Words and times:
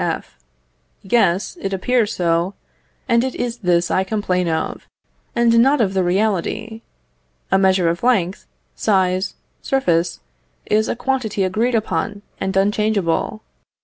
F. 0.03 0.35
Yes, 1.03 1.59
it 1.61 1.73
appears 1.73 2.11
so, 2.15 2.55
and 3.07 3.23
it 3.23 3.35
is 3.35 3.57
this 3.57 3.91
I 3.91 4.03
complain 4.03 4.47
of, 4.49 4.87
and 5.35 5.59
not 5.59 5.79
of 5.79 5.93
the 5.93 6.03
reality. 6.03 6.81
A 7.51 7.59
measure 7.59 7.87
of 7.87 8.01
length, 8.01 8.47
size, 8.75 9.35
surface, 9.61 10.19
is 10.65 10.87
a 10.89 10.95
quantity 10.95 11.43
agreed 11.43 11.75
upon, 11.75 12.23
and 12.39 12.57
unchangeable. 12.57 13.43